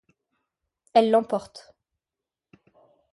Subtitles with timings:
[0.95, 1.75] Elle l'emporte.